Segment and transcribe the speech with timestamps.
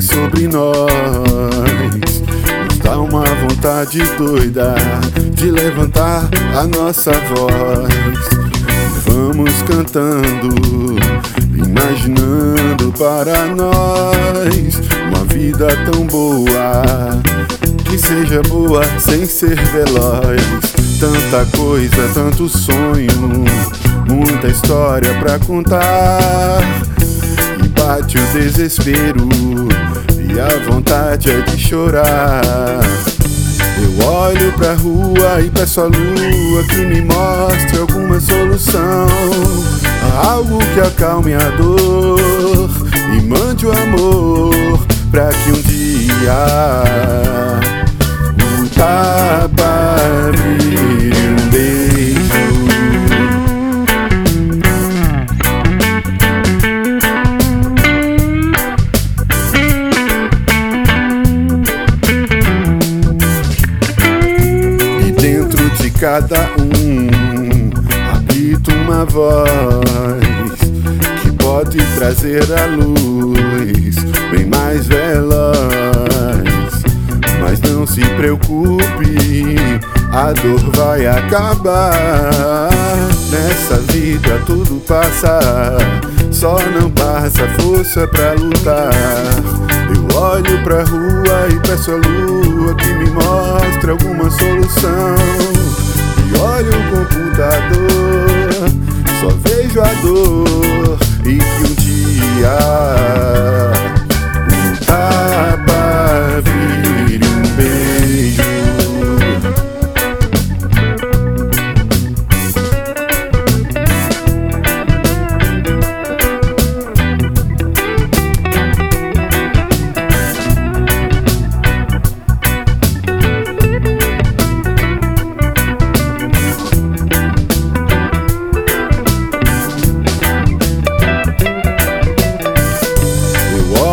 [0.00, 0.90] sobre nós.
[2.64, 4.74] Nos dá uma vontade doida
[5.34, 7.94] de levantar a nossa voz.
[9.06, 10.96] Vamos cantando,
[11.54, 16.82] imaginando para nós uma vida tão boa
[17.84, 20.42] que seja boa sem ser veloz.
[20.98, 23.44] Tanta coisa, tanto sonho,
[24.08, 26.60] muita história pra contar.
[27.90, 29.28] Bate o desespero
[30.16, 32.80] e a vontade é de chorar.
[33.82, 39.08] Eu olho pra rua e peço a lua que me mostre alguma solução.
[40.22, 42.70] Algo que acalme a dor
[43.12, 46.99] e mande o amor pra que um dia
[66.00, 67.10] cada um
[68.10, 70.58] habita uma voz
[71.20, 73.96] que pode trazer a luz
[74.30, 75.60] bem mais veloz.
[77.38, 79.56] Mas não se preocupe,
[80.10, 82.70] a dor vai acabar.
[83.30, 85.76] Nessa vida tudo passa,
[86.32, 88.90] só não passa força pra lutar.
[89.94, 95.59] Eu olho pra rua e peço a lua que me mostre alguma solução.
[96.38, 97.59] Olho o computador,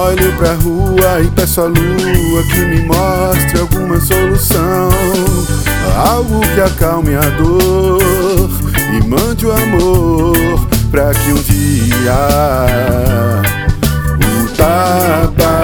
[0.07, 4.89] olho pra rua e peço a lua que me mostre alguma solução.
[5.97, 8.49] Algo que acalme a dor
[8.93, 12.13] e mande o amor pra que um dia
[14.15, 15.56] o tapa